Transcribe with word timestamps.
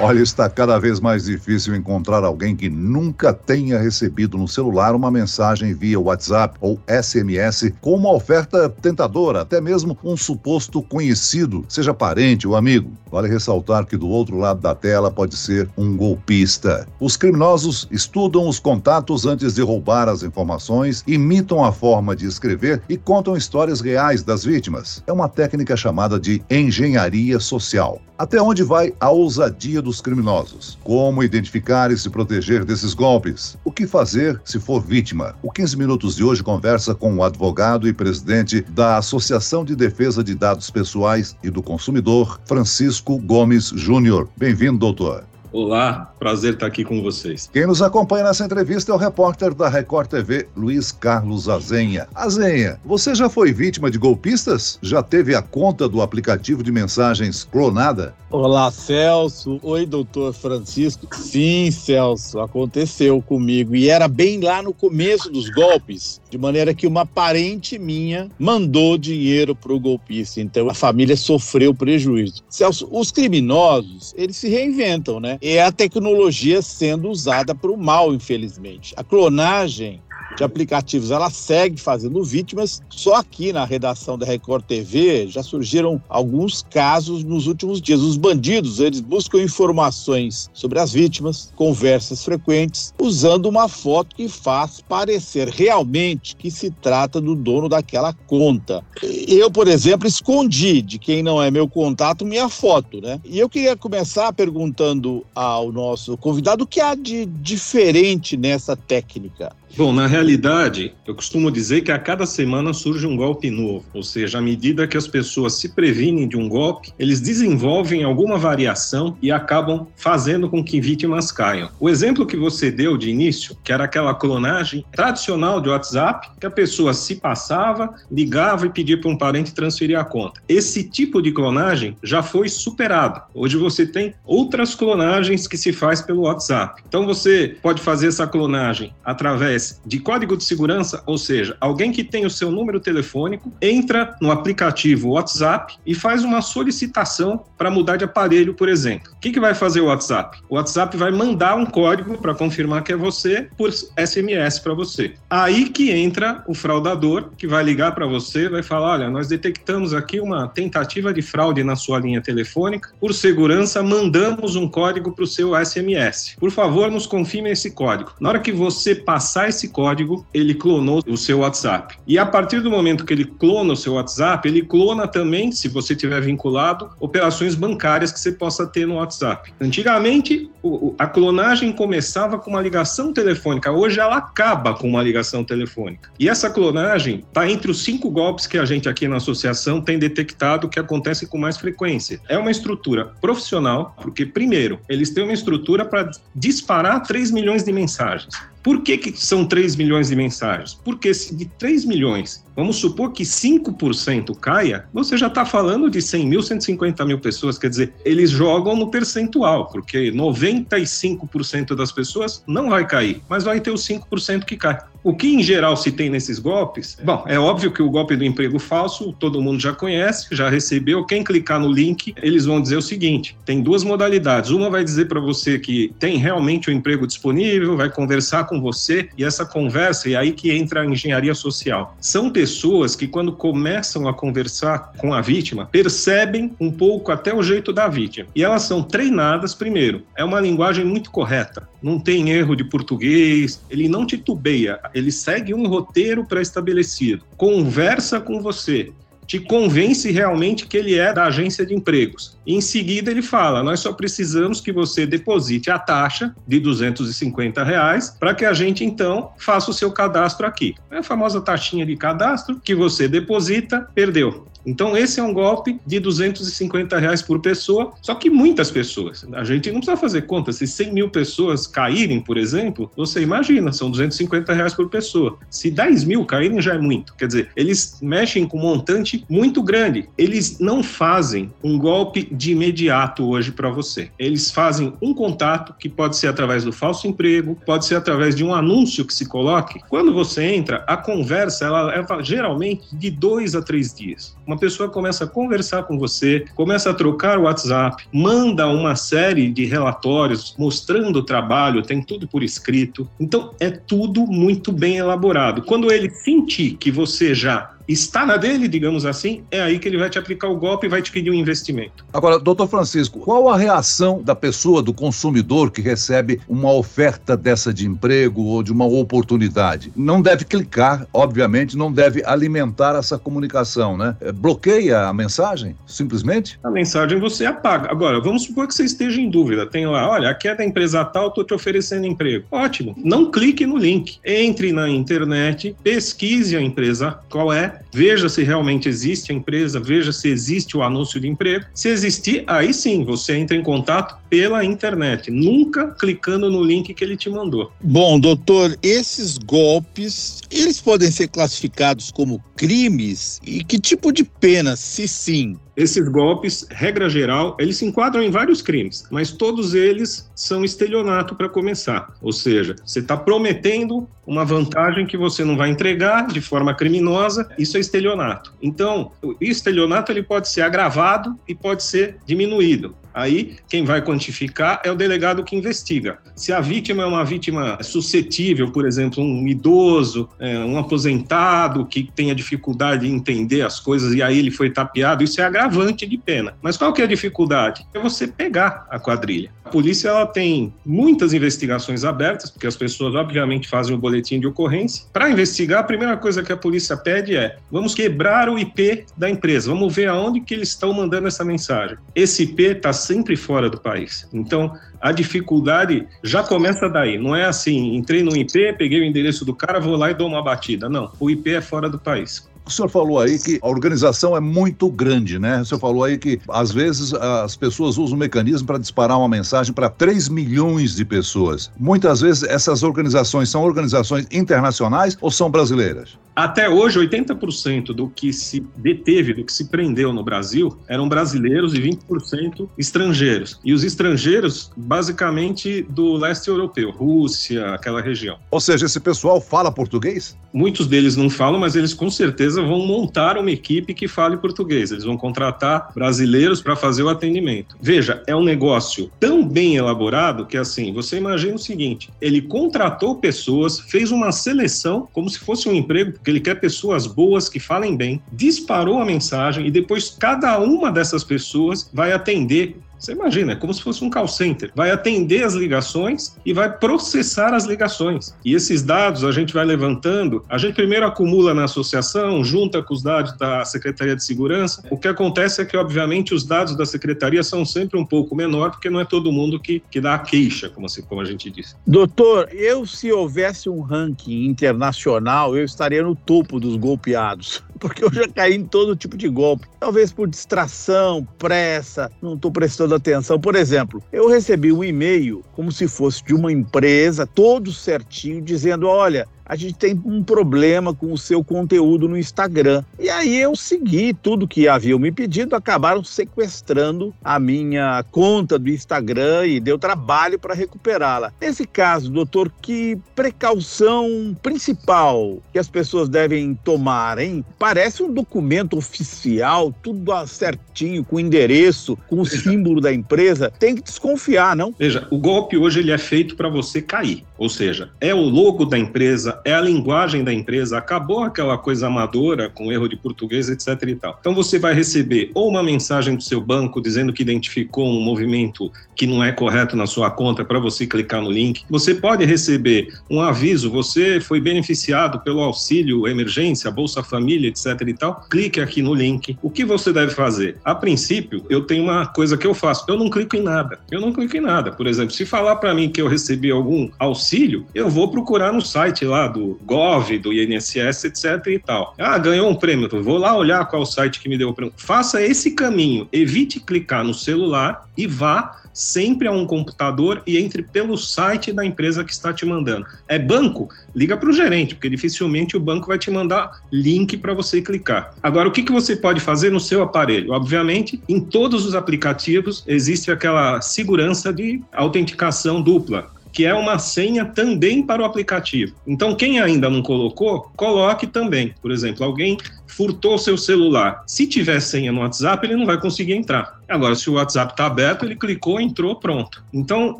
Olha, 0.00 0.20
está 0.20 0.48
cada 0.48 0.78
vez 0.78 1.00
mais 1.00 1.24
difícil 1.24 1.74
encontrar 1.74 2.22
alguém 2.22 2.54
que 2.54 2.70
nunca 2.70 3.32
tenha 3.32 3.80
recebido 3.80 4.38
no 4.38 4.46
celular 4.46 4.94
uma 4.94 5.10
mensagem 5.10 5.74
via 5.74 5.98
WhatsApp 5.98 6.56
ou 6.60 6.78
SMS 6.86 7.72
com 7.80 7.94
uma 7.94 8.12
oferta 8.12 8.68
tentadora, 8.68 9.40
até 9.40 9.60
mesmo 9.60 9.98
um 10.04 10.16
suposto 10.16 10.80
conhecido, 10.82 11.64
seja 11.68 11.92
parente 11.92 12.46
ou 12.46 12.54
amigo. 12.54 12.92
Vale 13.10 13.28
ressaltar 13.28 13.86
que 13.86 13.96
do 13.96 14.08
outro 14.08 14.38
lado 14.38 14.60
da 14.60 14.72
tela 14.72 15.10
pode 15.10 15.34
ser 15.34 15.68
um 15.76 15.96
golpista. 15.96 16.86
Os 17.00 17.16
criminosos 17.16 17.88
estudam 17.90 18.48
os 18.48 18.60
contatos 18.60 19.26
antes 19.26 19.54
de 19.54 19.62
roubar 19.62 20.08
as 20.08 20.22
informações, 20.22 21.02
imitam 21.08 21.64
a 21.64 21.72
forma 21.72 22.14
de 22.14 22.24
escrever 22.24 22.80
e 22.88 22.96
contam 22.96 23.36
histórias 23.36 23.80
reais 23.80 24.22
das 24.22 24.44
vítimas. 24.44 25.02
É 25.08 25.12
uma 25.12 25.28
técnica 25.28 25.76
chamada 25.76 26.20
de 26.20 26.40
engenharia 26.48 27.40
social. 27.40 28.00
Até 28.18 28.42
onde 28.42 28.64
vai 28.64 28.92
a 28.98 29.10
ousadia 29.10 29.80
dos 29.88 30.02
criminosos? 30.02 30.78
Como 30.84 31.22
identificar 31.22 31.90
e 31.90 31.96
se 31.96 32.10
proteger 32.10 32.62
desses 32.62 32.92
golpes? 32.92 33.56
O 33.64 33.72
que 33.72 33.86
fazer 33.86 34.38
se 34.44 34.60
for 34.60 34.82
vítima? 34.82 35.34
O 35.42 35.50
15 35.50 35.78
Minutos 35.78 36.16
de 36.16 36.24
hoje 36.24 36.42
conversa 36.42 36.94
com 36.94 37.16
o 37.16 37.22
advogado 37.22 37.88
e 37.88 37.92
presidente 37.92 38.60
da 38.68 38.98
Associação 38.98 39.64
de 39.64 39.74
Defesa 39.74 40.22
de 40.22 40.34
Dados 40.34 40.70
Pessoais 40.70 41.34
e 41.42 41.48
do 41.48 41.62
Consumidor, 41.62 42.38
Francisco 42.44 43.18
Gomes 43.18 43.68
Júnior. 43.74 44.28
Bem-vindo, 44.36 44.78
doutor. 44.78 45.27
Olá, 45.50 46.12
prazer 46.18 46.54
estar 46.54 46.66
aqui 46.66 46.84
com 46.84 47.02
vocês. 47.02 47.48
Quem 47.50 47.66
nos 47.66 47.80
acompanha 47.80 48.24
nessa 48.24 48.44
entrevista 48.44 48.92
é 48.92 48.94
o 48.94 48.98
repórter 48.98 49.54
da 49.54 49.66
Record 49.66 50.06
TV, 50.06 50.46
Luiz 50.54 50.92
Carlos 50.92 51.48
Azenha. 51.48 52.06
Azenha, 52.14 52.78
você 52.84 53.14
já 53.14 53.30
foi 53.30 53.50
vítima 53.50 53.90
de 53.90 53.96
golpistas? 53.96 54.78
Já 54.82 55.02
teve 55.02 55.34
a 55.34 55.40
conta 55.40 55.88
do 55.88 56.02
aplicativo 56.02 56.62
de 56.62 56.70
mensagens 56.70 57.44
clonada? 57.44 58.14
Olá, 58.30 58.70
Celso. 58.70 59.58
Oi, 59.62 59.86
doutor 59.86 60.34
Francisco. 60.34 61.06
Sim, 61.16 61.70
Celso, 61.70 62.40
aconteceu 62.40 63.22
comigo. 63.22 63.74
E 63.74 63.88
era 63.88 64.06
bem 64.06 64.38
lá 64.38 64.62
no 64.62 64.74
começo 64.74 65.30
dos 65.30 65.48
golpes, 65.48 66.20
de 66.28 66.36
maneira 66.36 66.74
que 66.74 66.86
uma 66.86 67.06
parente 67.06 67.78
minha 67.78 68.28
mandou 68.38 68.98
dinheiro 68.98 69.54
para 69.54 69.72
o 69.72 69.80
golpista. 69.80 70.42
Então 70.42 70.68
a 70.68 70.74
família 70.74 71.16
sofreu 71.16 71.74
prejuízo. 71.74 72.44
Celso, 72.50 72.86
os 72.92 73.10
criminosos, 73.10 74.12
eles 74.14 74.36
se 74.36 74.50
reinventam, 74.50 75.18
né? 75.18 75.37
É 75.40 75.62
a 75.62 75.70
tecnologia 75.70 76.60
sendo 76.62 77.08
usada 77.08 77.54
para 77.54 77.70
o 77.70 77.76
mal, 77.76 78.12
infelizmente. 78.12 78.92
A 78.96 79.04
clonagem 79.04 80.04
de 80.38 80.44
aplicativos, 80.44 81.10
ela 81.10 81.30
segue 81.30 81.80
fazendo 81.80 82.22
vítimas. 82.22 82.80
Só 82.88 83.16
aqui 83.16 83.52
na 83.52 83.64
redação 83.64 84.16
da 84.16 84.24
Record 84.24 84.64
TV 84.64 85.26
já 85.26 85.42
surgiram 85.42 86.00
alguns 86.08 86.64
casos 86.70 87.24
nos 87.24 87.48
últimos 87.48 87.80
dias. 87.80 88.00
Os 88.00 88.16
bandidos, 88.16 88.78
eles 88.78 89.00
buscam 89.00 89.42
informações 89.42 90.48
sobre 90.54 90.78
as 90.78 90.92
vítimas, 90.92 91.52
conversas 91.56 92.24
frequentes, 92.24 92.94
usando 93.00 93.46
uma 93.46 93.68
foto 93.68 94.14
que 94.14 94.28
faz 94.28 94.80
parecer 94.80 95.48
realmente 95.48 96.36
que 96.36 96.50
se 96.50 96.70
trata 96.70 97.20
do 97.20 97.34
dono 97.34 97.68
daquela 97.68 98.12
conta. 98.12 98.84
Eu, 99.26 99.50
por 99.50 99.66
exemplo, 99.66 100.06
escondi 100.06 100.80
de 100.80 100.98
quem 100.98 101.22
não 101.22 101.42
é 101.42 101.50
meu 101.50 101.68
contato 101.68 102.24
minha 102.24 102.48
foto, 102.48 103.00
né? 103.00 103.20
E 103.24 103.38
eu 103.38 103.48
queria 103.48 103.76
começar 103.76 104.32
perguntando 104.32 105.26
ao 105.34 105.72
nosso 105.72 106.16
convidado 106.16 106.62
o 106.62 106.66
que 106.66 106.80
há 106.80 106.94
de 106.94 107.26
diferente 107.26 108.36
nessa 108.36 108.76
técnica. 108.76 109.52
Bom, 109.76 109.92
na 109.92 110.06
realidade, 110.06 110.94
eu 111.06 111.14
costumo 111.14 111.50
dizer 111.50 111.82
que 111.82 111.92
a 111.92 111.98
cada 111.98 112.26
semana 112.26 112.72
surge 112.72 113.06
um 113.06 113.16
golpe 113.16 113.50
novo, 113.50 113.84
ou 113.94 114.02
seja, 114.02 114.38
à 114.38 114.40
medida 114.40 114.88
que 114.88 114.96
as 114.96 115.06
pessoas 115.06 115.54
se 115.54 115.68
previnem 115.68 116.26
de 116.26 116.36
um 116.36 116.48
golpe, 116.48 116.92
eles 116.98 117.20
desenvolvem 117.20 118.02
alguma 118.02 118.36
variação 118.38 119.16
e 119.22 119.30
acabam 119.30 119.86
fazendo 119.96 120.48
com 120.48 120.64
que 120.64 120.80
vítimas 120.80 121.30
caiam. 121.30 121.70
O 121.78 121.88
exemplo 121.88 122.26
que 122.26 122.36
você 122.36 122.70
deu 122.70 122.96
de 122.96 123.10
início, 123.10 123.56
que 123.62 123.72
era 123.72 123.84
aquela 123.84 124.14
clonagem 124.14 124.84
tradicional 124.90 125.60
de 125.60 125.68
WhatsApp, 125.68 126.28
que 126.40 126.46
a 126.46 126.50
pessoa 126.50 126.92
se 126.92 127.16
passava, 127.16 127.94
ligava 128.10 128.66
e 128.66 128.70
pedia 128.70 129.00
para 129.00 129.10
um 129.10 129.16
parente 129.16 129.54
transferir 129.54 129.98
a 129.98 130.04
conta. 130.04 130.40
Esse 130.48 130.82
tipo 130.82 131.22
de 131.22 131.30
clonagem 131.30 131.96
já 132.02 132.22
foi 132.22 132.48
superado. 132.48 133.22
Hoje 133.34 133.56
você 133.56 133.86
tem 133.86 134.14
outras 134.24 134.74
clonagens 134.74 135.46
que 135.46 135.56
se 135.56 135.72
faz 135.72 136.02
pelo 136.02 136.22
WhatsApp. 136.22 136.82
Então 136.88 137.06
você 137.06 137.56
pode 137.62 137.80
fazer 137.80 138.08
essa 138.08 138.26
clonagem 138.26 138.92
através 139.04 139.57
de 139.84 139.98
código 139.98 140.36
de 140.36 140.44
segurança, 140.44 141.02
ou 141.06 141.18
seja, 141.18 141.56
alguém 141.60 141.92
que 141.92 142.04
tem 142.04 142.24
o 142.24 142.30
seu 142.30 142.50
número 142.50 142.80
telefônico 142.80 143.52
entra 143.60 144.16
no 144.20 144.30
aplicativo 144.30 145.10
WhatsApp 145.10 145.76
e 145.86 145.94
faz 145.94 146.24
uma 146.24 146.40
solicitação 146.40 147.44
para 147.56 147.70
mudar 147.70 147.96
de 147.96 148.04
aparelho, 148.04 148.54
por 148.54 148.68
exemplo. 148.68 149.12
O 149.12 149.20
que, 149.20 149.32
que 149.32 149.40
vai 149.40 149.54
fazer 149.54 149.80
o 149.80 149.86
WhatsApp? 149.86 150.38
O 150.48 150.56
WhatsApp 150.56 150.96
vai 150.96 151.10
mandar 151.10 151.56
um 151.56 151.66
código 151.66 152.18
para 152.18 152.34
confirmar 152.34 152.82
que 152.82 152.92
é 152.92 152.96
você 152.96 153.48
por 153.56 153.70
SMS 153.72 154.58
para 154.60 154.74
você. 154.74 155.14
Aí 155.28 155.68
que 155.68 155.90
entra 155.90 156.42
o 156.46 156.54
fraudador 156.54 157.30
que 157.36 157.46
vai 157.46 157.62
ligar 157.62 157.94
para 157.94 158.06
você, 158.06 158.48
vai 158.48 158.62
falar: 158.62 158.92
olha, 158.92 159.10
nós 159.10 159.28
detectamos 159.28 159.92
aqui 159.92 160.20
uma 160.20 160.48
tentativa 160.48 161.12
de 161.12 161.22
fraude 161.22 161.62
na 161.62 161.76
sua 161.76 161.98
linha 161.98 162.20
telefônica. 162.20 162.90
Por 163.00 163.14
segurança, 163.14 163.82
mandamos 163.82 164.56
um 164.56 164.68
código 164.68 165.12
para 165.12 165.24
o 165.24 165.26
seu 165.26 165.52
SMS. 165.54 166.36
Por 166.38 166.50
favor, 166.50 166.90
nos 166.90 167.06
confirme 167.06 167.50
esse 167.50 167.70
código. 167.70 168.12
Na 168.20 168.30
hora 168.30 168.40
que 168.40 168.52
você 168.52 168.94
passar 168.94 169.47
esse 169.48 169.68
código, 169.68 170.26
ele 170.32 170.54
clonou 170.54 171.02
o 171.06 171.16
seu 171.16 171.40
WhatsApp. 171.40 171.96
E 172.06 172.18
a 172.18 172.26
partir 172.26 172.60
do 172.60 172.70
momento 172.70 173.04
que 173.04 173.12
ele 173.12 173.24
clona 173.24 173.72
o 173.72 173.76
seu 173.76 173.94
WhatsApp, 173.94 174.46
ele 174.48 174.62
clona 174.62 175.06
também, 175.06 175.52
se 175.52 175.68
você 175.68 175.94
tiver 175.94 176.20
vinculado, 176.20 176.90
operações 177.00 177.54
bancárias 177.54 178.12
que 178.12 178.20
você 178.20 178.32
possa 178.32 178.66
ter 178.66 178.86
no 178.86 178.96
WhatsApp. 178.96 179.52
Antigamente, 179.60 180.50
a 180.98 181.06
clonagem 181.06 181.72
começava 181.72 182.38
com 182.38 182.50
uma 182.50 182.60
ligação 182.60 183.12
telefônica, 183.12 183.70
hoje 183.70 184.00
ela 184.00 184.16
acaba 184.16 184.74
com 184.74 184.88
uma 184.88 185.02
ligação 185.02 185.44
telefônica. 185.44 186.10
E 186.18 186.28
essa 186.28 186.50
clonagem 186.50 187.24
está 187.26 187.48
entre 187.48 187.70
os 187.70 187.82
cinco 187.84 188.10
golpes 188.10 188.46
que 188.46 188.58
a 188.58 188.64
gente 188.64 188.88
aqui 188.88 189.06
na 189.08 189.16
associação 189.16 189.80
tem 189.80 189.98
detectado 189.98 190.68
que 190.68 190.78
acontecem 190.78 191.28
com 191.28 191.38
mais 191.38 191.56
frequência. 191.56 192.20
É 192.28 192.36
uma 192.38 192.50
estrutura 192.50 193.12
profissional, 193.20 193.94
porque, 194.00 194.26
primeiro, 194.26 194.80
eles 194.88 195.10
têm 195.10 195.24
uma 195.24 195.32
estrutura 195.32 195.84
para 195.84 196.10
disparar 196.34 197.02
3 197.02 197.30
milhões 197.30 197.64
de 197.64 197.72
mensagens. 197.72 198.34
Por 198.68 198.82
que, 198.82 198.98
que 198.98 199.12
são 199.18 199.46
3 199.46 199.76
milhões 199.76 200.08
de 200.08 200.14
mensagens? 200.14 200.74
Porque 200.74 201.14
se 201.14 201.34
de 201.34 201.46
3 201.46 201.86
milhões, 201.86 202.44
vamos 202.54 202.76
supor 202.76 203.12
que 203.12 203.22
5% 203.22 204.36
caia, 204.38 204.84
você 204.92 205.16
já 205.16 205.28
está 205.28 205.46
falando 205.46 205.88
de 205.88 206.02
100 206.02 206.26
mil, 206.26 206.42
150 206.42 207.02
mil 207.06 207.18
pessoas. 207.18 207.56
Quer 207.56 207.70
dizer, 207.70 207.94
eles 208.04 208.28
jogam 208.28 208.76
no 208.76 208.90
percentual, 208.90 209.68
porque 209.68 210.12
95% 210.12 211.74
das 211.74 211.90
pessoas 211.90 212.44
não 212.46 212.68
vai 212.68 212.86
cair, 212.86 213.22
mas 213.26 213.44
vai 213.44 213.58
ter 213.58 213.70
os 213.70 213.88
5% 213.88 214.44
que 214.44 214.58
cai. 214.58 214.78
O 215.02 215.14
que 215.14 215.28
em 215.28 215.42
geral 215.42 215.76
se 215.76 215.92
tem 215.92 216.10
nesses 216.10 216.38
golpes? 216.38 216.98
Bom, 217.02 217.24
é 217.26 217.38
óbvio 217.38 217.70
que 217.70 217.82
o 217.82 217.90
golpe 217.90 218.16
do 218.16 218.24
emprego 218.24 218.58
falso 218.58 219.12
todo 219.12 219.40
mundo 219.40 219.60
já 219.60 219.72
conhece, 219.72 220.26
já 220.32 220.48
recebeu. 220.48 221.04
Quem 221.04 221.22
clicar 221.22 221.60
no 221.60 221.70
link, 221.70 222.14
eles 222.20 222.44
vão 222.44 222.60
dizer 222.60 222.76
o 222.76 222.82
seguinte: 222.82 223.36
tem 223.44 223.62
duas 223.62 223.84
modalidades. 223.84 224.50
Uma 224.50 224.68
vai 224.68 224.82
dizer 224.82 225.06
para 225.06 225.20
você 225.20 225.58
que 225.58 225.94
tem 225.98 226.18
realmente 226.18 226.68
o 226.68 226.72
um 226.72 226.76
emprego 226.76 227.06
disponível, 227.06 227.76
vai 227.76 227.90
conversar 227.90 228.44
com 228.44 228.60
você 228.60 229.08
e 229.16 229.24
essa 229.24 229.46
conversa, 229.46 230.08
e 230.08 230.16
aí 230.16 230.32
que 230.32 230.50
entra 230.50 230.82
a 230.82 230.86
engenharia 230.86 231.34
social. 231.34 231.96
São 232.00 232.30
pessoas 232.30 232.96
que, 232.96 233.06
quando 233.06 233.32
começam 233.32 234.08
a 234.08 234.14
conversar 234.14 234.92
com 234.98 235.14
a 235.14 235.20
vítima, 235.20 235.66
percebem 235.66 236.52
um 236.60 236.70
pouco 236.70 237.12
até 237.12 237.34
o 237.34 237.42
jeito 237.42 237.72
da 237.72 237.88
vítima. 237.88 238.28
E 238.34 238.42
elas 238.42 238.62
são 238.62 238.82
treinadas, 238.82 239.54
primeiro, 239.54 240.02
é 240.16 240.24
uma 240.24 240.40
linguagem 240.40 240.84
muito 240.84 241.10
correta, 241.10 241.68
não 241.82 241.98
tem 241.98 242.30
erro 242.30 242.56
de 242.56 242.64
português, 242.64 243.62
ele 243.70 243.88
não 243.88 244.04
titubeia, 244.04 244.78
ele 244.94 245.12
segue 245.12 245.54
um 245.54 245.66
roteiro 245.66 246.24
pré-estabelecido, 246.26 247.24
conversa 247.36 248.20
com 248.20 248.40
você, 248.40 248.92
te 249.28 249.38
convence 249.38 250.10
realmente 250.10 250.66
que 250.66 250.74
ele 250.74 250.94
é 250.94 251.12
da 251.12 251.26
agência 251.26 251.64
de 251.64 251.74
empregos. 251.74 252.38
Em 252.46 252.62
seguida 252.62 253.10
ele 253.10 253.20
fala: 253.20 253.62
nós 253.62 253.80
só 253.80 253.92
precisamos 253.92 254.58
que 254.58 254.72
você 254.72 255.06
deposite 255.06 255.70
a 255.70 255.78
taxa 255.78 256.34
de 256.46 256.58
250 256.58 257.62
reais 257.62 258.16
para 258.18 258.34
que 258.34 258.46
a 258.46 258.54
gente 258.54 258.82
então 258.82 259.30
faça 259.36 259.70
o 259.70 259.74
seu 259.74 259.92
cadastro 259.92 260.46
aqui. 260.46 260.74
É 260.90 260.98
a 260.98 261.02
famosa 261.02 261.42
taxinha 261.42 261.84
de 261.84 261.94
cadastro 261.94 262.58
que 262.58 262.74
você 262.74 263.06
deposita, 263.06 263.86
perdeu. 263.94 264.46
Então, 264.64 264.96
esse 264.96 265.20
é 265.20 265.22
um 265.22 265.32
golpe 265.32 265.80
de 265.86 265.98
250 266.00 266.98
reais 266.98 267.22
por 267.22 267.40
pessoa, 267.40 267.92
só 268.02 268.14
que 268.14 268.30
muitas 268.30 268.70
pessoas. 268.70 269.26
A 269.32 269.44
gente 269.44 269.70
não 269.70 269.80
precisa 269.80 269.96
fazer 269.96 270.22
conta. 270.22 270.52
Se 270.52 270.66
100 270.66 270.92
mil 270.92 271.10
pessoas 271.10 271.66
caírem, 271.66 272.20
por 272.20 272.36
exemplo, 272.36 272.90
você 272.96 273.22
imagina, 273.22 273.72
são 273.72 273.90
250 273.90 274.52
reais 274.52 274.74
por 274.74 274.88
pessoa. 274.88 275.38
Se 275.50 275.70
10 275.70 276.04
mil 276.04 276.24
caírem, 276.24 276.60
já 276.60 276.74
é 276.74 276.78
muito. 276.78 277.14
Quer 277.14 277.26
dizer, 277.26 277.50
eles 277.56 277.98
mexem 278.02 278.46
com 278.46 278.58
um 278.58 278.62
montante 278.62 279.24
muito 279.28 279.62
grande. 279.62 280.08
Eles 280.16 280.58
não 280.58 280.82
fazem 280.82 281.52
um 281.62 281.78
golpe 281.78 282.28
de 282.30 282.52
imediato 282.52 283.28
hoje 283.28 283.52
para 283.52 283.70
você. 283.70 284.10
Eles 284.18 284.50
fazem 284.50 284.92
um 285.00 285.14
contato 285.14 285.74
que 285.78 285.88
pode 285.88 286.16
ser 286.16 286.28
através 286.28 286.64
do 286.64 286.72
falso 286.72 287.06
emprego, 287.06 287.56
pode 287.66 287.86
ser 287.86 287.96
através 287.96 288.34
de 288.34 288.44
um 288.44 288.54
anúncio 288.54 289.04
que 289.04 289.14
se 289.14 289.26
coloque. 289.26 289.80
Quando 289.88 290.12
você 290.12 290.44
entra, 290.44 290.84
a 290.86 290.96
conversa 290.96 291.66
ela 291.66 291.82
leva 291.82 292.22
geralmente 292.22 292.84
de 292.92 293.10
dois 293.10 293.54
a 293.54 293.62
três 293.62 293.94
dias. 293.94 294.36
Uma 294.48 294.56
pessoa 294.56 294.88
começa 294.88 295.24
a 295.24 295.26
conversar 295.26 295.82
com 295.82 295.98
você, 295.98 296.46
começa 296.54 296.88
a 296.88 296.94
trocar 296.94 297.38
o 297.38 297.42
WhatsApp, 297.42 298.08
manda 298.10 298.66
uma 298.66 298.96
série 298.96 299.50
de 299.50 299.66
relatórios 299.66 300.54
mostrando 300.58 301.18
o 301.18 301.22
trabalho, 301.22 301.82
tem 301.82 302.02
tudo 302.02 302.26
por 302.26 302.42
escrito. 302.42 303.06
Então 303.20 303.50
é 303.60 303.70
tudo 303.70 304.26
muito 304.26 304.72
bem 304.72 304.96
elaborado. 304.96 305.60
Quando 305.60 305.92
ele 305.92 306.08
sentir 306.08 306.78
que 306.78 306.90
você 306.90 307.34
já 307.34 307.74
está 307.88 308.26
na 308.26 308.36
dele, 308.36 308.68
digamos 308.68 309.06
assim, 309.06 309.42
é 309.50 309.60
aí 309.60 309.78
que 309.78 309.88
ele 309.88 309.96
vai 309.96 310.10
te 310.10 310.18
aplicar 310.18 310.48
o 310.48 310.56
golpe 310.56 310.86
e 310.86 310.90
vai 310.90 311.00
te 311.00 311.10
pedir 311.10 311.30
um 311.30 311.34
investimento. 311.34 312.04
Agora, 312.12 312.38
doutor 312.38 312.68
Francisco, 312.68 313.18
qual 313.20 313.48
a 313.48 313.56
reação 313.56 314.22
da 314.22 314.34
pessoa, 314.34 314.82
do 314.82 314.92
consumidor 314.92 315.70
que 315.70 315.80
recebe 315.80 316.40
uma 316.48 316.72
oferta 316.72 317.36
dessa 317.36 317.72
de 317.72 317.86
emprego 317.86 318.42
ou 318.42 318.62
de 318.62 318.72
uma 318.72 318.84
oportunidade? 318.84 319.92
Não 319.96 320.20
deve 320.20 320.44
clicar, 320.44 321.06
obviamente, 321.12 321.76
não 321.76 321.92
deve 321.92 322.22
alimentar 322.24 322.96
essa 322.96 323.18
comunicação, 323.18 323.96
né? 323.96 324.16
É, 324.20 324.32
bloqueia 324.32 325.06
a 325.06 325.12
mensagem, 325.12 325.74
simplesmente? 325.86 326.58
A 326.62 326.70
mensagem 326.70 327.18
você 327.18 327.46
apaga. 327.46 327.90
Agora, 327.90 328.20
vamos 328.20 328.44
supor 328.44 328.66
que 328.66 328.74
você 328.74 328.84
esteja 328.84 329.20
em 329.20 329.30
dúvida. 329.30 329.66
Tem 329.66 329.86
lá, 329.86 330.08
olha, 330.08 330.30
aqui 330.30 330.48
é 330.48 330.54
da 330.54 330.64
empresa 330.64 331.04
tal, 331.04 331.28
estou 331.28 331.44
te 331.44 331.54
oferecendo 331.54 332.06
emprego. 332.06 332.44
Ótimo. 332.50 332.94
Não 332.98 333.30
clique 333.30 333.64
no 333.66 333.76
link. 333.76 334.18
Entre 334.24 334.72
na 334.72 334.88
internet, 334.88 335.74
pesquise 335.82 336.56
a 336.56 336.60
empresa, 336.60 337.18
qual 337.30 337.52
é, 337.52 337.77
veja 337.92 338.28
se 338.28 338.42
realmente 338.42 338.88
existe 338.88 339.32
a 339.32 339.34
empresa, 339.34 339.80
veja 339.80 340.12
se 340.12 340.28
existe 340.28 340.76
o 340.76 340.82
anúncio 340.82 341.20
de 341.20 341.28
emprego. 341.28 341.64
Se 341.74 341.88
existir, 341.88 342.44
aí 342.46 342.72
sim 342.72 343.04
você 343.04 343.36
entra 343.36 343.56
em 343.56 343.62
contato 343.62 344.16
pela 344.28 344.64
internet, 344.64 345.30
nunca 345.30 345.88
clicando 345.98 346.50
no 346.50 346.62
link 346.62 346.92
que 346.92 347.04
ele 347.04 347.16
te 347.16 347.30
mandou. 347.30 347.72
Bom, 347.80 348.18
doutor, 348.18 348.76
esses 348.82 349.38
golpes, 349.38 350.40
eles 350.50 350.80
podem 350.80 351.10
ser 351.10 351.28
classificados 351.28 352.10
como 352.10 352.42
crimes? 352.56 353.40
E 353.46 353.62
que 353.62 353.78
tipo 353.78 354.12
de 354.12 354.24
pena, 354.24 354.76
se 354.76 355.06
sim? 355.06 355.56
Esses 355.76 356.08
golpes, 356.08 356.66
regra 356.70 357.08
geral, 357.08 357.56
eles 357.60 357.76
se 357.76 357.84
enquadram 357.84 358.20
em 358.20 358.32
vários 358.32 358.60
crimes, 358.60 359.04
mas 359.12 359.30
todos 359.30 359.74
eles 359.74 360.28
são 360.34 360.64
estelionato 360.64 361.36
para 361.36 361.48
começar. 361.48 362.12
Ou 362.20 362.32
seja, 362.32 362.74
você 362.84 362.98
está 362.98 363.16
prometendo 363.16 364.08
uma 364.26 364.44
vantagem 364.44 365.06
que 365.06 365.16
você 365.16 365.44
não 365.44 365.56
vai 365.56 365.70
entregar 365.70 366.26
de 366.26 366.40
forma 366.40 366.74
criminosa, 366.74 367.48
isso 367.56 367.76
é 367.76 367.80
estelionato. 367.80 368.52
Então, 368.60 369.12
o 369.22 369.36
estelionato 369.40 370.10
ele 370.10 370.24
pode 370.24 370.48
ser 370.48 370.62
agravado 370.62 371.38
e 371.46 371.54
pode 371.54 371.84
ser 371.84 372.16
diminuído. 372.26 372.96
Aí, 373.18 373.56
quem 373.68 373.84
vai 373.84 374.00
quantificar 374.00 374.80
é 374.84 374.92
o 374.92 374.94
delegado 374.94 375.42
que 375.42 375.56
investiga. 375.56 376.18
Se 376.36 376.52
a 376.52 376.60
vítima 376.60 377.02
é 377.02 377.06
uma 377.06 377.24
vítima 377.24 377.76
suscetível, 377.82 378.70
por 378.70 378.86
exemplo, 378.86 379.24
um 379.24 379.48
idoso, 379.48 380.28
é, 380.38 380.56
um 380.60 380.78
aposentado 380.78 381.84
que 381.84 382.08
tenha 382.14 382.32
dificuldade 382.32 383.08
em 383.08 383.14
entender 383.14 383.62
as 383.62 383.80
coisas 383.80 384.14
e 384.14 384.22
aí 384.22 384.38
ele 384.38 384.52
foi 384.52 384.70
tapeado, 384.70 385.24
isso 385.24 385.40
é 385.40 385.44
agravante 385.44 386.06
de 386.06 386.16
pena. 386.16 386.54
Mas 386.62 386.76
qual 386.76 386.92
que 386.92 387.02
é 387.02 387.06
a 387.06 387.08
dificuldade? 387.08 387.84
É 387.92 387.98
você 387.98 388.28
pegar 388.28 388.86
a 388.88 389.00
quadrilha. 389.00 389.50
A 389.68 389.70
polícia 389.70 390.08
ela 390.08 390.26
tem 390.26 390.72
muitas 390.86 391.34
investigações 391.34 392.02
abertas, 392.02 392.50
porque 392.50 392.66
as 392.66 392.74
pessoas 392.74 393.14
obviamente 393.14 393.68
fazem 393.68 393.94
o 393.94 393.98
boletim 393.98 394.40
de 394.40 394.46
ocorrência. 394.46 395.04
Para 395.12 395.28
investigar, 395.28 395.80
a 395.80 395.82
primeira 395.82 396.16
coisa 396.16 396.42
que 396.42 396.50
a 396.50 396.56
polícia 396.56 396.96
pede 396.96 397.36
é: 397.36 397.58
vamos 397.70 397.94
quebrar 397.94 398.48
o 398.48 398.58
IP 398.58 399.04
da 399.14 399.28
empresa, 399.28 399.70
vamos 399.70 399.94
ver 399.94 400.08
aonde 400.08 400.40
que 400.40 400.54
eles 400.54 400.70
estão 400.70 400.94
mandando 400.94 401.28
essa 401.28 401.44
mensagem. 401.44 401.98
Esse 402.14 402.44
IP 402.44 402.62
está 402.62 402.94
sempre 403.08 403.36
fora 403.36 403.70
do 403.70 403.80
país. 403.80 404.28
Então, 404.32 404.70
a 405.00 405.10
dificuldade 405.10 406.06
já 406.22 406.42
começa 406.42 406.88
daí. 406.90 407.16
Não 407.16 407.34
é 407.34 407.46
assim, 407.46 407.96
entrei 407.96 408.22
no 408.22 408.36
IP, 408.36 408.74
peguei 408.74 409.00
o 409.00 409.04
endereço 409.04 409.46
do 409.46 409.54
cara, 409.54 409.80
vou 409.80 409.96
lá 409.96 410.10
e 410.10 410.14
dou 410.14 410.28
uma 410.28 410.42
batida. 410.42 410.88
Não, 410.88 411.10
o 411.18 411.30
IP 411.30 411.54
é 411.54 411.62
fora 411.62 411.88
do 411.88 411.98
país. 411.98 412.46
O 412.68 412.70
senhor 412.70 412.90
falou 412.90 413.18
aí 413.18 413.38
que 413.38 413.58
a 413.62 413.66
organização 413.66 414.36
é 414.36 414.40
muito 414.40 414.90
grande, 414.90 415.38
né? 415.38 415.62
O 415.62 415.64
senhor 415.64 415.80
falou 415.80 416.04
aí 416.04 416.18
que, 416.18 416.38
às 416.50 416.70
vezes, 416.70 417.14
as 417.14 417.56
pessoas 417.56 417.96
usam 417.96 418.14
o 418.14 418.18
mecanismo 418.18 418.66
para 418.66 418.76
disparar 418.76 419.18
uma 419.18 419.28
mensagem 419.28 419.72
para 419.72 419.88
3 419.88 420.28
milhões 420.28 420.94
de 420.94 421.04
pessoas. 421.04 421.70
Muitas 421.78 422.20
vezes, 422.20 422.42
essas 422.42 422.82
organizações 422.82 423.48
são 423.48 423.62
organizações 423.62 424.26
internacionais 424.30 425.16
ou 425.20 425.30
são 425.30 425.50
brasileiras? 425.50 426.18
Até 426.36 426.68
hoje, 426.68 427.00
80% 427.00 427.86
do 427.86 428.08
que 428.08 428.32
se 428.32 428.64
deteve, 428.76 429.34
do 429.34 429.42
que 429.42 429.52
se 429.52 429.64
prendeu 429.64 430.12
no 430.12 430.22
Brasil, 430.22 430.78
eram 430.86 431.08
brasileiros 431.08 431.74
e 431.74 431.80
20% 431.80 432.68
estrangeiros. 432.78 433.58
E 433.64 433.72
os 433.72 433.82
estrangeiros, 433.82 434.70
basicamente, 434.76 435.82
do 435.90 436.12
leste 436.12 436.46
europeu, 436.46 436.92
Rússia, 436.92 437.74
aquela 437.74 438.00
região. 438.00 438.38
Ou 438.52 438.60
seja, 438.60 438.86
esse 438.86 439.00
pessoal 439.00 439.40
fala 439.40 439.72
português? 439.72 440.36
Muitos 440.52 440.86
deles 440.86 441.16
não 441.16 441.28
falam, 441.28 441.58
mas 441.58 441.74
eles 441.74 441.92
com 441.92 442.08
certeza 442.08 442.57
vão 442.62 442.86
montar 442.86 443.38
uma 443.38 443.50
equipe 443.50 443.94
que 443.94 444.08
fale 444.08 444.36
português. 444.36 444.90
Eles 444.90 445.04
vão 445.04 445.16
contratar 445.16 445.90
brasileiros 445.94 446.60
para 446.60 446.76
fazer 446.76 447.02
o 447.02 447.08
atendimento. 447.08 447.76
Veja, 447.80 448.22
é 448.26 448.34
um 448.34 448.44
negócio 448.44 449.10
tão 449.18 449.46
bem 449.46 449.76
elaborado 449.76 450.46
que, 450.46 450.56
assim, 450.56 450.92
você 450.92 451.16
imagina 451.16 451.54
o 451.54 451.58
seguinte: 451.58 452.10
ele 452.20 452.42
contratou 452.42 453.16
pessoas, 453.16 453.80
fez 453.80 454.10
uma 454.10 454.32
seleção, 454.32 455.08
como 455.12 455.28
se 455.28 455.38
fosse 455.38 455.68
um 455.68 455.74
emprego, 455.74 456.12
porque 456.12 456.30
ele 456.30 456.40
quer 456.40 456.56
pessoas 456.56 457.06
boas 457.06 457.48
que 457.48 457.60
falem 457.60 457.96
bem, 457.96 458.20
disparou 458.32 459.00
a 459.00 459.04
mensagem 459.04 459.66
e 459.66 459.70
depois 459.70 460.16
cada 460.18 460.58
uma 460.58 460.90
dessas 460.90 461.24
pessoas 461.24 461.90
vai 461.92 462.12
atender 462.12 462.76
você 462.98 463.12
imagina, 463.12 463.52
é 463.52 463.56
como 463.56 463.72
se 463.72 463.82
fosse 463.82 464.04
um 464.04 464.10
call 464.10 464.28
center. 464.28 464.70
Vai 464.74 464.90
atender 464.90 465.44
as 465.44 465.54
ligações 465.54 466.36
e 466.44 466.52
vai 466.52 466.70
processar 466.70 467.54
as 467.54 467.64
ligações. 467.64 468.34
E 468.44 468.54
esses 468.54 468.82
dados 468.82 469.24
a 469.24 469.32
gente 469.32 469.54
vai 469.54 469.64
levantando, 469.64 470.44
a 470.48 470.58
gente 470.58 470.74
primeiro 470.74 471.06
acumula 471.06 471.54
na 471.54 471.64
associação, 471.64 472.42
junta 472.42 472.82
com 472.82 472.94
os 472.94 473.02
dados 473.02 473.36
da 473.36 473.64
Secretaria 473.64 474.16
de 474.16 474.24
Segurança. 474.24 474.82
O 474.90 474.98
que 474.98 475.08
acontece 475.08 475.62
é 475.62 475.64
que, 475.64 475.76
obviamente, 475.76 476.34
os 476.34 476.44
dados 476.44 476.76
da 476.76 476.84
Secretaria 476.84 477.42
são 477.42 477.64
sempre 477.64 477.98
um 477.98 478.04
pouco 478.04 478.34
menor, 478.34 478.70
porque 478.70 478.90
não 478.90 479.00
é 479.00 479.04
todo 479.04 479.30
mundo 479.32 479.60
que, 479.60 479.82
que 479.90 480.00
dá 480.00 480.14
a 480.14 480.18
queixa, 480.18 480.68
como, 480.68 480.86
assim, 480.86 481.02
como 481.02 481.20
a 481.20 481.24
gente 481.24 481.50
disse. 481.50 481.74
Doutor, 481.86 482.48
eu 482.52 482.84
se 482.86 483.12
houvesse 483.12 483.68
um 483.68 483.80
ranking 483.80 484.46
internacional, 484.46 485.56
eu 485.56 485.64
estaria 485.64 486.02
no 486.02 486.14
topo 486.14 486.58
dos 486.58 486.76
golpeados 486.76 487.62
porque 487.80 488.04
eu 488.04 488.12
já 488.12 488.28
caí 488.28 488.54
em 488.54 488.64
todo 488.64 488.96
tipo 488.96 489.16
de 489.16 489.28
golpe. 489.28 489.66
Talvez 489.80 490.12
por 490.12 490.28
distração, 490.28 491.26
pressa, 491.38 492.10
não 492.20 492.34
estou 492.34 492.50
prestando 492.50 492.94
atenção. 492.94 493.40
Por 493.40 493.54
exemplo, 493.54 494.02
eu 494.12 494.28
recebi 494.28 494.72
um 494.72 494.84
e-mail 494.84 495.44
como 495.52 495.70
se 495.70 495.86
fosse 495.88 496.22
de 496.24 496.34
uma 496.34 496.52
empresa, 496.52 497.26
todo 497.26 497.72
certinho, 497.72 498.42
dizendo: 498.42 498.86
olha, 498.86 499.26
a 499.48 499.56
gente 499.56 499.74
tem 499.74 500.00
um 500.04 500.22
problema 500.22 500.92
com 500.92 501.12
o 501.12 501.18
seu 501.18 501.42
conteúdo 501.42 502.08
no 502.08 502.18
Instagram. 502.18 502.84
E 502.98 503.08
aí 503.08 503.36
eu 503.38 503.56
segui 503.56 504.12
tudo 504.12 504.46
que 504.46 504.68
haviam 504.68 504.98
me 504.98 505.10
pedido, 505.10 505.56
acabaram 505.56 506.04
sequestrando 506.04 507.14
a 507.24 507.40
minha 507.40 508.04
conta 508.10 508.58
do 508.58 508.68
Instagram 508.68 509.46
e 509.46 509.60
deu 509.60 509.78
trabalho 509.78 510.38
para 510.38 510.54
recuperá-la. 510.54 511.32
Nesse 511.40 511.66
caso, 511.66 512.10
doutor, 512.10 512.52
que 512.60 512.98
precaução 513.16 514.36
principal 514.42 515.38
que 515.52 515.58
as 515.58 515.68
pessoas 515.68 516.08
devem 516.08 516.54
tomar, 516.54 517.18
hein? 517.18 517.44
Parece 517.58 518.02
um 518.02 518.12
documento 518.12 518.76
oficial, 518.76 519.72
tudo 519.82 520.12
certinho, 520.26 521.04
com 521.04 521.18
endereço, 521.18 521.96
com 522.08 522.20
o 522.20 522.26
símbolo 522.26 522.80
da 522.80 522.92
empresa. 522.92 523.52
Tem 523.58 523.74
que 523.74 523.82
desconfiar, 523.82 524.56
não? 524.56 524.74
Veja, 524.78 525.06
o 525.10 525.18
golpe 525.18 525.56
hoje 525.56 525.80
ele 525.80 525.90
é 525.90 525.98
feito 525.98 526.36
para 526.36 526.48
você 526.48 526.82
cair. 526.82 527.24
Ou 527.36 527.48
seja, 527.48 527.90
é 528.00 528.12
o 528.12 528.20
logo 528.20 528.64
da 528.64 528.78
empresa, 528.78 529.37
é 529.44 529.54
a 529.54 529.60
linguagem 529.60 530.24
da 530.24 530.32
empresa, 530.32 530.78
acabou 530.78 531.22
aquela 531.22 531.56
coisa 531.58 531.86
amadora 531.86 532.48
com 532.48 532.72
erro 532.72 532.88
de 532.88 532.96
português, 532.96 533.48
etc 533.48 533.82
e 533.88 533.94
tal. 533.94 534.16
Então 534.20 534.34
você 534.34 534.58
vai 534.58 534.74
receber 534.74 535.30
ou 535.34 535.48
uma 535.48 535.62
mensagem 535.62 536.16
do 536.16 536.22
seu 536.22 536.40
banco 536.40 536.80
dizendo 536.80 537.12
que 537.12 537.22
identificou 537.22 537.86
um 537.86 538.00
movimento 538.00 538.70
que 538.94 539.06
não 539.06 539.22
é 539.22 539.30
correto 539.30 539.76
na 539.76 539.86
sua 539.86 540.10
conta 540.10 540.44
para 540.44 540.58
você 540.58 540.86
clicar 540.86 541.22
no 541.22 541.30
link. 541.30 541.64
Você 541.70 541.94
pode 541.94 542.24
receber 542.24 542.88
um 543.08 543.20
aviso, 543.20 543.70
você 543.70 544.20
foi 544.20 544.40
beneficiado 544.40 545.20
pelo 545.20 545.40
auxílio 545.40 546.08
emergência, 546.08 546.70
Bolsa 546.70 547.02
Família, 547.02 547.48
etc 547.48 547.80
e 547.86 547.94
tal. 547.94 548.26
Clique 548.28 548.60
aqui 548.60 548.82
no 548.82 548.92
link. 548.94 549.38
O 549.40 549.50
que 549.50 549.64
você 549.64 549.92
deve 549.92 550.12
fazer? 550.12 550.56
A 550.64 550.74
princípio, 550.74 551.44
eu 551.48 551.62
tenho 551.62 551.84
uma 551.84 552.06
coisa 552.06 552.36
que 552.36 552.46
eu 552.46 552.54
faço. 552.54 552.84
Eu 552.88 552.96
não 552.96 553.08
clico 553.08 553.36
em 553.36 553.42
nada. 553.42 553.78
Eu 553.90 554.00
não 554.00 554.12
clico 554.12 554.36
em 554.36 554.40
nada. 554.40 554.72
Por 554.72 554.86
exemplo, 554.86 555.14
se 555.14 555.24
falar 555.24 555.56
para 555.56 555.74
mim 555.74 555.88
que 555.88 556.02
eu 556.02 556.08
recebi 556.08 556.50
algum 556.50 556.90
auxílio, 556.98 557.66
eu 557.74 557.88
vou 557.88 558.10
procurar 558.10 558.52
no 558.52 558.60
site 558.60 559.04
lá 559.04 559.27
do 559.28 559.58
Gov, 559.64 560.18
do 560.18 560.32
INSS, 560.32 561.04
etc 561.04 561.46
e 561.46 561.58
tal. 561.58 561.94
Ah, 561.98 562.18
ganhou 562.18 562.48
um 562.50 562.54
prêmio, 562.54 562.88
vou 563.02 563.18
lá 563.18 563.36
olhar 563.36 563.64
qual 563.66 563.84
site 563.86 564.20
que 564.20 564.28
me 564.28 564.36
deu 564.36 564.50
o 564.50 564.54
prêmio. 564.54 564.74
Faça 564.76 565.22
esse 565.22 565.52
caminho, 565.52 566.08
evite 566.12 566.60
clicar 566.60 567.04
no 567.04 567.14
celular 567.14 567.88
e 567.96 568.06
vá 568.06 568.58
sempre 568.78 569.26
a 569.26 569.32
um 569.32 569.44
computador 569.44 570.22
e 570.24 570.38
entre 570.38 570.62
pelo 570.62 570.96
site 570.96 571.52
da 571.52 571.64
empresa 571.64 572.04
que 572.04 572.12
está 572.12 572.32
te 572.32 572.46
mandando. 572.46 572.86
É 573.08 573.18
banco? 573.18 573.68
Liga 573.94 574.16
para 574.16 574.28
o 574.28 574.32
gerente, 574.32 574.76
porque 574.76 574.88
dificilmente 574.88 575.56
o 575.56 575.60
banco 575.60 575.88
vai 575.88 575.98
te 575.98 576.10
mandar 576.12 576.62
link 576.72 577.16
para 577.16 577.34
você 577.34 577.60
clicar. 577.60 578.14
Agora, 578.22 578.48
o 578.48 578.52
que, 578.52 578.62
que 578.62 578.70
você 578.70 578.94
pode 578.94 579.20
fazer 579.20 579.50
no 579.50 579.58
seu 579.58 579.82
aparelho? 579.82 580.32
Obviamente, 580.32 581.02
em 581.08 581.18
todos 581.18 581.66
os 581.66 581.74
aplicativos 581.74 582.62
existe 582.68 583.10
aquela 583.10 583.60
segurança 583.60 584.32
de 584.32 584.62
autenticação 584.72 585.60
dupla 585.60 586.08
que 586.32 586.44
é 586.44 586.54
uma 586.54 586.78
senha 586.78 587.24
também 587.24 587.82
para 587.82 588.02
o 588.02 588.04
aplicativo. 588.04 588.74
Então, 588.86 589.14
quem 589.14 589.40
ainda 589.40 589.68
não 589.68 589.82
colocou, 589.82 590.50
coloque 590.56 591.06
também. 591.06 591.54
Por 591.60 591.70
exemplo, 591.70 592.04
alguém 592.04 592.38
furtou 592.68 593.18
seu 593.18 593.36
celular. 593.36 594.02
Se 594.06 594.26
tiver 594.26 594.60
senha 594.60 594.92
no 594.92 595.00
WhatsApp, 595.00 595.46
ele 595.46 595.56
não 595.56 595.66
vai 595.66 595.80
conseguir 595.80 596.12
entrar. 596.12 596.58
Agora, 596.68 596.94
se 596.94 597.08
o 597.08 597.14
WhatsApp 597.14 597.52
está 597.52 597.66
aberto, 597.66 598.04
ele 598.04 598.14
clicou, 598.14 598.60
entrou, 598.60 598.94
pronto. 598.94 599.42
Então, 599.52 599.98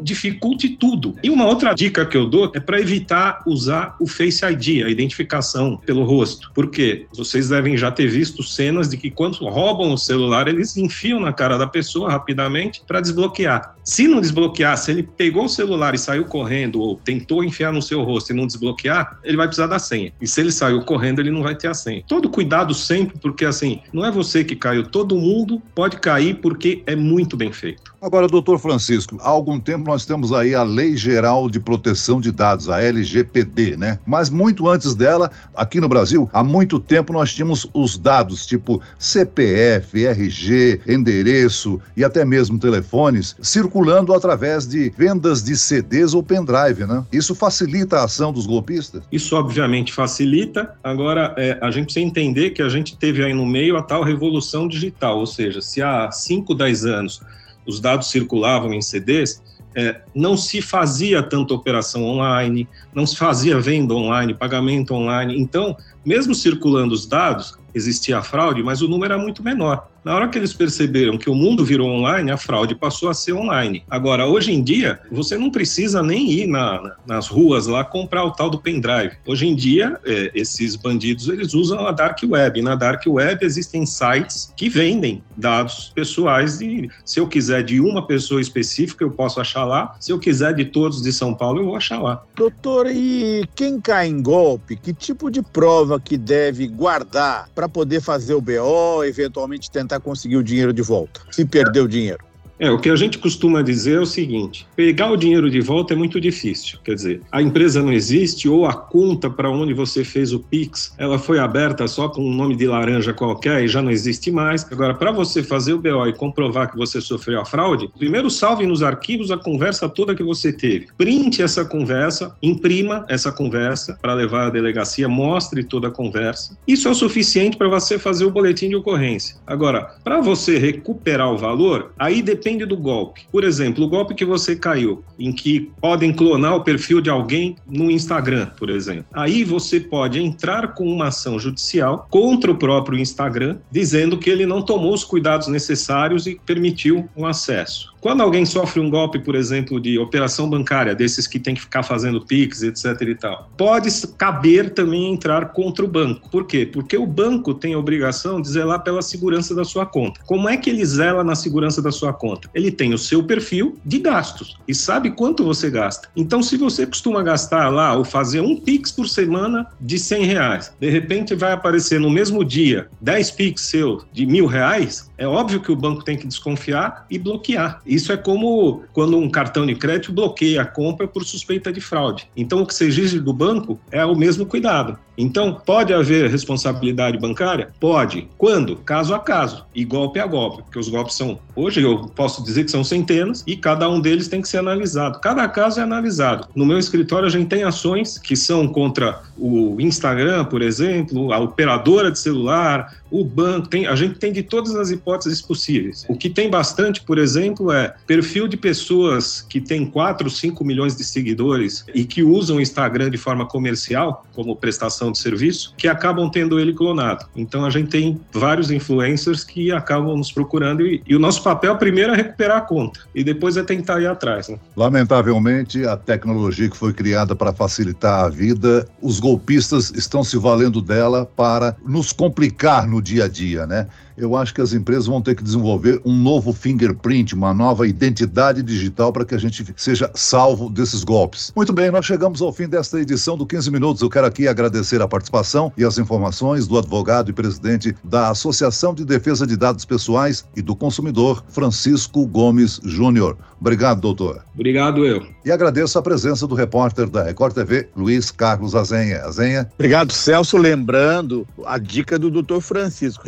dificulte 0.02 0.68
tudo. 0.68 1.16
E 1.22 1.30
uma 1.30 1.46
outra 1.46 1.72
dica 1.75 2.04
que 2.04 2.16
eu 2.16 2.26
dou 2.26 2.52
é 2.54 2.60
para 2.60 2.78
evitar 2.78 3.42
usar 3.46 3.96
o 3.98 4.06
Face 4.06 4.44
ID, 4.44 4.84
a 4.84 4.90
identificação 4.90 5.78
pelo 5.78 6.04
rosto. 6.04 6.50
Por 6.54 6.70
quê? 6.70 7.06
Vocês 7.16 7.48
devem 7.48 7.76
já 7.76 7.90
ter 7.90 8.06
visto 8.06 8.42
cenas 8.42 8.88
de 8.88 8.98
que 8.98 9.10
quando 9.10 9.37
roubam 9.37 9.92
o 9.92 9.98
celular, 9.98 10.46
eles 10.46 10.76
enfiam 10.76 11.18
na 11.18 11.32
cara 11.32 11.56
da 11.56 11.66
pessoa 11.66 12.10
rapidamente 12.10 12.82
para 12.87 13.00
desbloquear. 13.00 13.75
Se 13.82 14.06
não 14.06 14.20
desbloquear, 14.20 14.76
se 14.76 14.90
ele 14.90 15.02
pegou 15.02 15.46
o 15.46 15.48
celular 15.48 15.94
e 15.94 15.98
saiu 15.98 16.26
correndo 16.26 16.80
ou 16.80 16.96
tentou 16.96 17.42
enfiar 17.42 17.72
no 17.72 17.80
seu 17.80 18.02
rosto 18.02 18.32
e 18.32 18.37
não 18.37 18.46
desbloquear, 18.46 19.18
ele 19.25 19.38
vai 19.38 19.46
precisar 19.46 19.66
da 19.66 19.78
senha. 19.78 20.12
E 20.20 20.26
se 20.26 20.38
ele 20.42 20.52
saiu 20.52 20.82
correndo, 20.82 21.20
ele 21.20 21.30
não 21.30 21.42
vai 21.42 21.54
ter 21.54 21.68
a 21.68 21.75
senha. 21.75 22.04
Todo 22.06 22.28
cuidado 22.28 22.57
sempre, 22.74 23.18
porque 23.18 23.44
assim, 23.44 23.80
não 23.92 24.04
é 24.04 24.10
você 24.10 24.44
que 24.44 24.56
caiu, 24.56 24.84
todo 24.84 25.16
mundo 25.16 25.62
pode 25.74 25.98
cair 25.98 26.34
porque 26.40 26.82
é 26.86 26.94
muito 26.94 27.36
bem 27.36 27.52
feito. 27.52 27.88
Agora, 28.00 28.28
doutor 28.28 28.60
Francisco, 28.60 29.18
há 29.20 29.28
algum 29.28 29.58
tempo 29.58 29.90
nós 29.90 30.06
temos 30.06 30.32
aí 30.32 30.54
a 30.54 30.62
Lei 30.62 30.96
Geral 30.96 31.50
de 31.50 31.58
Proteção 31.58 32.20
de 32.20 32.30
Dados, 32.30 32.68
a 32.68 32.80
LGPD, 32.80 33.76
né? 33.76 33.98
Mas 34.06 34.30
muito 34.30 34.68
antes 34.68 34.94
dela, 34.94 35.30
aqui 35.54 35.80
no 35.80 35.88
Brasil, 35.88 36.30
há 36.32 36.44
muito 36.44 36.78
tempo 36.78 37.12
nós 37.12 37.34
tínhamos 37.34 37.66
os 37.74 37.98
dados 37.98 38.46
tipo 38.46 38.80
CPF, 39.00 40.06
RG, 40.06 40.80
endereço 40.86 41.80
e 41.96 42.04
até 42.04 42.24
mesmo 42.24 42.56
telefones 42.58 43.34
circulando 43.42 44.14
através 44.14 44.66
de 44.66 44.92
vendas 44.96 45.42
de 45.42 45.56
CDs 45.56 46.14
ou 46.14 46.22
pendrive, 46.22 46.86
né? 46.86 47.04
Isso 47.12 47.34
facilita 47.34 47.98
a 47.98 48.04
ação 48.04 48.32
dos 48.32 48.46
golpistas? 48.46 49.02
Isso 49.10 49.34
obviamente 49.34 49.92
facilita. 49.92 50.72
Agora, 50.84 51.34
é, 51.36 51.58
a 51.60 51.70
gente 51.72 51.86
precisa 51.86 52.06
entender 52.06 52.48
que 52.50 52.62
a 52.62 52.69
gente 52.69 52.97
teve 52.97 53.25
aí 53.25 53.33
no 53.33 53.47
meio 53.47 53.76
a 53.76 53.83
tal 53.83 54.02
revolução 54.02 54.69
digital, 54.69 55.19
ou 55.19 55.26
seja, 55.26 55.61
se 55.61 55.83
há 55.83 56.11
5, 56.11 56.55
10 56.55 56.85
anos 56.85 57.23
os 57.67 57.81
dados 57.81 58.09
circulavam 58.09 58.73
em 58.73 58.81
CDs, 58.81 59.43
é, 59.75 60.00
não 60.14 60.37
se 60.37 60.62
fazia 60.62 61.23
tanta 61.23 61.55
operação 61.55 62.02
online, 62.05 62.69
não 62.95 63.07
se 63.07 63.17
fazia 63.17 63.61
venda 63.61 63.95
online, 63.95 64.35
pagamento 64.35 64.95
online. 64.95 65.38
Então, 65.38 65.76
mesmo 66.05 66.35
circulando 66.35 66.95
os 66.95 67.07
dados, 67.07 67.57
existia 67.75 68.23
fraude, 68.23 68.62
mas 68.62 68.81
o 68.81 68.88
número 68.88 69.12
era 69.12 69.23
muito 69.23 69.43
menor. 69.43 69.88
Na 70.05 70.14
hora 70.14 70.28
que 70.28 70.38
eles 70.38 70.52
perceberam 70.52 71.19
que 71.19 71.28
o 71.28 71.35
mundo 71.35 71.64
virou 71.64 71.88
online, 71.88 72.31
a 72.31 72.37
fraude 72.37 72.75
passou 72.75 73.09
a 73.09 73.14
ser 73.14 73.33
online. 73.33 73.85
Agora, 73.90 74.26
hoje 74.26 74.52
em 74.52 74.62
dia, 74.62 75.00
você 75.11 75.37
não 75.37 75.50
precisa 75.50 76.02
nem 76.02 76.31
ir 76.31 76.47
na, 76.47 76.97
nas 77.07 77.28
ruas 77.28 77.67
lá 77.67 77.85
comprar 77.85 78.25
o 78.25 78.31
tal 78.31 78.49
do 78.49 78.59
pendrive. 78.59 79.17
Hoje 79.26 79.47
em 79.47 79.55
dia, 79.55 79.99
é, 80.05 80.31
esses 80.35 80.76
bandidos 80.76 81.28
eles 81.28 81.55
usam 81.55 81.87
a 81.87 81.93
dark 81.93 82.19
web. 82.25 82.62
Na 82.62 82.75
dark 82.75 83.02
web 83.07 83.45
existem 83.45 83.85
sites 83.85 84.52
que 84.57 84.69
vendem 84.69 85.23
dados 85.37 85.93
pessoais 85.95 86.61
e 86.61 86.88
se 87.05 87.21
eu 87.21 87.26
quiser 87.26 87.62
de 87.62 87.81
uma 87.81 88.07
pessoa 88.07 88.40
específica, 88.40 89.05
eu 89.05 89.11
posso 89.11 89.40
achar 89.40 89.64
lá. 89.64 89.95
Se 90.00 90.12
eu 90.12 90.19
quiser 90.19 90.55
de 90.55 90.64
todos 90.64 91.02
de 91.02 91.12
São 91.12 91.35
Paulo, 91.35 91.61
eu 91.61 91.67
vou 91.67 91.76
achar 91.76 92.00
lá. 92.00 92.23
Doutor, 92.35 92.87
e 92.87 93.47
quem 93.55 93.81
cai 93.81 94.09
em 94.09 94.23
golpe, 94.23 94.76
que 94.76 94.93
tipo 94.93 95.31
de 95.31 95.43
prova 95.43 96.00
que 96.00 96.17
deve 96.17 96.67
guardar 96.67 97.49
para 97.55 97.69
poder 97.69 98.00
fazer 98.00 98.35
o 98.35 98.40
BO, 98.40 99.05
eventualmente 99.05 99.71
tentar 99.71 99.98
conseguir 100.00 100.37
o 100.37 100.45
dinheiro 100.45 100.73
de 100.73 100.83
volta, 100.83 101.21
se 101.31 101.45
perder 101.45 101.81
o 101.81 101.88
dinheiro. 101.88 102.27
É, 102.58 102.70
o 102.70 102.78
que 102.78 102.90
a 102.90 102.96
gente 102.96 103.18
costuma 103.18 103.62
dizer 103.62 103.96
é 103.96 104.00
o 104.00 104.06
seguinte: 104.06 104.66
pegar 104.74 105.10
o 105.10 105.16
dinheiro 105.16 105.48
de 105.50 105.60
volta 105.60 105.94
é 105.94 105.96
muito 105.96 106.20
difícil. 106.20 106.78
Quer 106.82 106.94
dizer, 106.94 107.20
a 107.30 107.40
empresa 107.40 107.82
não 107.82 107.92
existe 107.92 108.48
ou 108.48 108.66
a 108.66 108.74
conta 108.74 109.30
para 109.30 109.50
onde 109.50 109.72
você 109.72 110.02
fez 110.02 110.32
o 110.32 110.40
Pix, 110.40 110.94
ela 110.98 111.18
foi 111.18 111.38
aberta 111.38 111.86
só 111.86 112.08
com 112.08 112.22
um 112.22 112.34
nome 112.34 112.56
de 112.56 112.66
laranja 112.66 113.12
qualquer 113.12 113.62
e 113.62 113.68
já 113.68 113.80
não 113.80 113.90
existe 113.90 114.30
mais. 114.30 114.66
Agora, 114.72 114.94
para 114.94 115.12
você 115.12 115.42
fazer 115.42 115.72
o 115.72 115.78
BO 115.78 116.06
e 116.08 116.12
comprovar 116.12 116.70
que 116.70 116.76
você 116.76 117.00
sofreu 117.00 117.40
a 117.40 117.44
fraude, 117.44 117.88
primeiro 117.96 118.28
salve 118.28 118.66
nos 118.66 118.82
arquivos 118.82 119.30
a 119.30 119.36
conversa 119.36 119.88
toda 119.88 120.14
que 120.14 120.22
você 120.22 120.52
teve. 120.52 120.88
Printe 120.96 121.42
essa 121.42 121.64
conversa, 121.64 122.34
imprima 122.42 123.04
essa 123.08 123.30
conversa 123.30 123.96
para 124.00 124.14
levar 124.14 124.48
à 124.48 124.50
delegacia, 124.50 125.08
mostre 125.08 125.62
toda 125.62 125.88
a 125.88 125.92
conversa. 125.92 126.58
Isso 126.66 126.88
é 126.88 126.90
o 126.90 126.94
suficiente 126.94 127.56
para 127.56 127.68
você 127.68 127.98
fazer 127.98 128.24
o 128.24 128.30
boletim 128.30 128.68
de 128.68 128.76
ocorrência. 128.76 129.36
Agora, 129.46 129.94
para 130.02 130.20
você 130.20 130.58
recuperar 130.58 131.32
o 131.32 131.38
valor, 131.38 131.92
aí 131.98 132.20
depende 132.20 132.48
depende 132.49 132.64
do 132.64 132.76
golpe. 132.76 133.26
Por 133.31 133.45
exemplo, 133.45 133.85
o 133.85 133.88
golpe 133.88 134.14
que 134.14 134.25
você 134.25 134.57
caiu, 134.57 135.05
em 135.19 135.33
que 135.33 135.71
podem 135.81 136.12
clonar 136.12 136.57
o 136.57 136.64
perfil 136.64 137.00
de 137.00 137.11
alguém 137.11 137.57
no 137.67 137.90
Instagram, 137.90 138.47
por 138.59 138.71
exemplo. 138.71 139.05
Aí 139.12 139.45
você 139.45 139.78
pode 139.78 140.19
entrar 140.19 140.75
com 140.75 140.87
uma 140.87 141.09
ação 141.09 141.38
judicial 141.38 142.07
contra 142.11 142.50
o 142.50 142.57
próprio 142.57 142.99
Instagram, 142.99 143.59
dizendo 143.71 144.17
que 144.17 144.31
ele 144.31 144.47
não 144.47 144.62
tomou 144.62 144.95
os 144.95 145.05
cuidados 145.05 145.49
necessários 145.49 146.26
e 146.26 146.40
permitiu 146.47 147.09
o 147.14 147.26
acesso. 147.26 147.95
Quando 148.00 148.23
alguém 148.23 148.47
sofre 148.47 148.81
um 148.81 148.88
golpe, 148.88 149.19
por 149.19 149.35
exemplo, 149.35 149.81
de 149.81 149.99
operação 149.99 150.49
bancária, 150.49 150.95
desses 150.95 151.26
que 151.26 151.38
tem 151.38 151.55
que 151.55 151.61
ficar 151.61 151.83
fazendo 151.83 152.25
PIX, 152.25 152.62
etc 152.62 153.00
e 153.02 153.14
tal, 153.14 153.50
pode 153.57 153.90
caber 154.17 154.71
também 154.71 155.12
entrar 155.12 155.52
contra 155.52 155.85
o 155.85 155.88
banco. 155.88 156.28
Por 156.31 156.47
quê? 156.47 156.64
Porque 156.64 156.97
o 156.97 157.07
banco 157.07 157.55
tem 157.55 157.75
a 157.75 157.78
obrigação 157.78 158.40
de 158.40 158.49
zelar 158.49 158.83
pela 158.83 159.02
segurança 159.02 159.55
da 159.55 159.64
sua 159.64 159.85
conta. 159.85 160.21
Como 160.26 160.49
é 160.49 160.57
que 160.57 160.71
ele 160.71 160.85
zela 160.85 161.25
na 161.25 161.35
segurança 161.35 161.83
da 161.83 161.90
sua 161.90 162.12
conta? 162.12 162.49
Ele 162.55 162.71
tem 162.71 162.95
o 162.95 162.99
seu 162.99 163.23
perfil 163.23 163.78
de 163.85 163.99
gastos 163.99 164.57
e 164.67 164.75
sabe 164.75 165.11
quanto 165.11 165.45
você 165.45 165.71
gasta. 165.71 166.09
Então, 166.17 166.43
se 166.43 166.57
você 166.57 166.87
costuma 166.87 167.23
gastar 167.23 167.69
lá 167.69 167.95
ou 167.95 168.05
fazer 168.05 168.40
um 168.40 168.57
PIX 168.57 168.93
por 168.93 169.09
semana 169.09 169.67
de 169.81 169.99
100 169.99 170.25
reais, 170.25 170.73
de 170.78 170.88
repente 170.88 171.35
vai 171.35 171.52
aparecer 171.52 171.99
no 171.99 172.11
mesmo 172.11 172.45
dia 172.45 172.88
10 173.00 173.31
PIX 173.33 173.61
seu 173.61 174.02
de 174.12 174.26
mil 174.26 174.47
reais, 174.47 175.11
é 175.17 175.26
óbvio 175.26 175.61
que 175.61 175.73
o 175.73 175.76
banco 175.76 176.05
tem 176.05 176.17
que 176.17 176.26
desconfiar 176.26 177.07
e 177.11 177.19
bloquear. 177.19 177.81
Isso 177.88 178.12
é 178.12 178.16
como 178.16 178.83
quando 178.92 179.16
um 179.16 179.30
cartão 179.30 179.66
de 179.66 179.75
crédito 179.75 180.12
bloqueia 180.12 180.62
a 180.62 180.66
compra 180.66 181.09
por 181.09 181.25
suspeita 181.25 181.73
de 181.73 181.80
fraude. 181.80 182.28
Então, 182.37 182.62
o 182.62 182.66
que 182.66 182.75
se 182.75 182.85
exige 182.85 183.18
do 183.18 183.33
banco 183.33 183.80
é 183.90 184.04
o 184.04 184.14
mesmo 184.14 184.45
cuidado. 184.45 184.99
Então, 185.18 185.60
pode 185.66 185.92
haver 185.92 186.30
responsabilidade 186.30 187.18
bancária? 187.18 187.70
Pode. 187.80 188.28
Quando? 188.38 188.76
Caso 188.76 189.12
a 189.12 189.18
caso 189.18 189.66
e 189.75 189.84
golpe 189.84 190.20
a 190.20 190.26
golpe, 190.26 190.62
porque 190.62 190.78
os 190.78 190.88
golpes 190.88 191.16
são, 191.16 191.40
hoje 191.56 191.82
eu 191.82 192.06
posso 192.14 192.44
dizer 192.44 192.64
que 192.64 192.70
são 192.70 192.84
centenas 192.84 193.42
e 193.44 193.56
cada 193.56 193.90
um 193.90 194.00
deles 194.00 194.28
tem 194.28 194.40
que 194.40 194.48
ser 194.48 194.58
analisado. 194.58 195.18
Cada 195.20 195.48
caso 195.48 195.80
é 195.80 195.82
analisado. 195.82 196.46
No 196.54 196.64
meu 196.64 196.78
escritório, 196.78 197.26
a 197.26 197.30
gente 197.30 197.48
tem 197.48 197.64
ações 197.64 198.16
que 198.16 198.37
são 198.37 198.68
contra 198.68 199.20
o 199.37 199.80
Instagram, 199.80 200.44
por 200.44 200.62
exemplo, 200.62 201.32
a 201.32 201.38
operadora 201.38 202.12
de 202.12 202.18
celular, 202.18 202.96
o 203.10 203.25
banco, 203.25 203.68
tem, 203.68 203.87
a 203.87 203.96
gente 203.96 204.18
tem 204.18 204.32
de 204.32 204.42
todas 204.42 204.75
as 204.75 204.90
hipóteses 204.90 205.40
possíveis. 205.40 206.04
O 206.08 206.16
que 206.16 206.28
tem 206.28 206.50
bastante, 206.50 207.02
por 207.02 207.18
exemplo, 207.18 207.72
é 207.72 207.94
perfil 208.06 208.46
de 208.46 208.56
pessoas 208.56 209.40
que 209.42 209.60
têm 209.60 209.87
4, 209.87 210.28
5 210.28 210.64
milhões 210.64 210.96
de 210.96 211.04
seguidores 211.04 211.84
e 211.94 212.04
que 212.04 212.22
usam 212.22 212.56
o 212.56 212.60
Instagram 212.60 213.10
de 213.10 213.16
forma 213.16 213.46
comercial, 213.46 214.26
como 214.34 214.54
prestação 214.56 215.07
de 215.12 215.18
serviço, 215.18 215.74
que 215.76 215.88
acabam 215.88 216.30
tendo 216.30 216.58
ele 216.58 216.72
clonado. 216.72 217.26
Então 217.36 217.64
a 217.64 217.70
gente 217.70 217.88
tem 217.88 218.20
vários 218.32 218.70
influencers 218.70 219.44
que 219.44 219.72
acabam 219.72 220.16
nos 220.16 220.32
procurando 220.32 220.86
e, 220.86 221.02
e 221.06 221.14
o 221.14 221.18
nosso 221.18 221.42
papel 221.42 221.76
primeiro 221.76 222.12
é 222.12 222.16
recuperar 222.16 222.58
a 222.58 222.60
conta 222.60 223.00
e 223.14 223.22
depois 223.22 223.56
é 223.56 223.62
tentar 223.62 224.00
ir 224.00 224.06
atrás. 224.06 224.48
Né? 224.48 224.58
Lamentavelmente, 224.76 225.84
a 225.84 225.96
tecnologia 225.96 226.68
que 226.68 226.76
foi 226.76 226.92
criada 226.92 227.34
para 227.34 227.52
facilitar 227.52 228.24
a 228.24 228.28
vida, 228.28 228.88
os 229.00 229.20
golpistas 229.20 229.90
estão 229.90 230.22
se 230.22 230.36
valendo 230.36 230.80
dela 230.80 231.26
para 231.36 231.76
nos 231.84 232.12
complicar 232.12 232.86
no 232.86 233.02
dia 233.02 233.24
a 233.24 233.28
dia, 233.28 233.66
né? 233.66 233.86
Eu 234.18 234.37
acho 234.37 234.52
que 234.52 234.60
as 234.60 234.72
empresas 234.72 235.06
vão 235.06 235.22
ter 235.22 235.34
que 235.34 235.42
desenvolver 235.42 236.00
um 236.04 236.14
novo 236.14 236.52
fingerprint, 236.52 237.34
uma 237.34 237.54
nova 237.54 237.87
identidade 237.87 238.62
digital 238.62 239.12
para 239.12 239.25
que 239.25 239.34
a 239.34 239.38
gente 239.38 239.64
seja 239.76 240.10
salvo 240.14 240.68
desses 240.68 241.04
golpes. 241.04 241.52
Muito 241.54 241.72
bem, 241.72 241.90
nós 241.90 242.04
chegamos 242.04 242.42
ao 242.42 242.52
fim 242.52 242.68
desta 242.68 243.00
edição 243.00 243.37
do 243.37 243.46
15 243.46 243.70
Minutos. 243.70 244.02
Eu 244.02 244.10
quero 244.10 244.26
aqui 244.26 244.48
agradecer 244.48 245.00
a 245.00 245.08
participação 245.08 245.72
e 245.76 245.84
as 245.84 245.98
informações 245.98 246.66
do 246.66 246.76
advogado 246.76 247.30
e 247.30 247.32
presidente 247.32 247.94
da 248.02 248.30
Associação 248.30 248.92
de 248.92 249.04
Defesa 249.04 249.46
de 249.46 249.56
Dados 249.56 249.84
Pessoais 249.84 250.44
e 250.56 250.62
do 250.62 250.75
Consumidor, 250.75 251.44
Francisco 251.48 252.26
Gomes 252.26 252.80
Júnior. 252.84 253.37
Obrigado, 253.60 254.00
doutor. 254.00 254.44
Obrigado, 254.54 255.04
eu. 255.04 255.26
E 255.44 255.50
agradeço 255.50 255.98
a 255.98 256.02
presença 256.02 256.46
do 256.46 256.54
repórter 256.54 257.08
da 257.08 257.25
Record 257.25 257.54
TV, 257.54 257.88
Luiz 257.96 258.30
Carlos 258.30 258.75
Azenha. 258.75 259.22
Azenha. 259.22 259.68
Obrigado, 259.75 260.12
Celso. 260.12 260.56
Lembrando 260.56 261.46
a 261.64 261.78
dica 261.78 262.18
do 262.18 262.30
doutor 262.30 262.60
Francisco: 262.60 263.26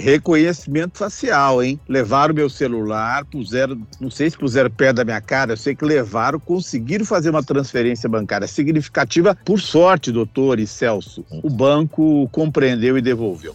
reconhecimento 0.81 0.99
facial, 0.99 1.63
hein? 1.63 1.79
Levaram 1.89 2.35
meu 2.35 2.49
celular, 2.49 3.25
puseram, 3.27 3.81
não 4.01 4.11
sei 4.11 4.31
se 4.31 4.39
puseram 4.39 4.71
perto 4.71 4.97
da 4.97 5.05
minha 5.05 5.21
cara, 5.21 5.53
eu 5.53 5.57
sei 5.57 5.75
que 5.75 5.85
levaram, 5.85 6.39
conseguiram 6.41 7.05
fazer 7.05 7.31
uma 7.31 7.43
transferência 7.43 8.09
bancária 8.09 8.47
significativa. 8.47 9.37
Por 9.45 9.61
sorte, 9.61 10.11
doutor 10.11 10.59
e 10.59 10.67
Celso, 10.67 11.25
o 11.31 11.51
banco 11.51 12.29
compreendeu 12.33 12.97
e 12.97 13.03
devolveu. 13.03 13.55